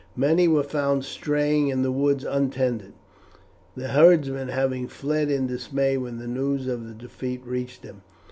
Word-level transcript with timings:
Many 0.15 0.47
were 0.47 0.63
found 0.63 1.03
straying 1.05 1.67
in 1.67 1.83
the 1.83 1.91
woods 1.91 2.23
untended, 2.25 2.93
the 3.75 3.89
herdsmen 3.89 4.47
having 4.47 4.87
fled 4.87 5.29
in 5.29 5.45
dismay 5.45 5.95
when 5.95 6.17
the 6.17 6.25
news 6.25 6.65
of 6.65 6.87
the 6.87 6.95
defeat 6.95 7.45
reached 7.45 7.83
them. 7.83 8.01